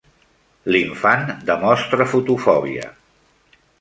[0.75, 2.91] L'infant demostra fotofòbia.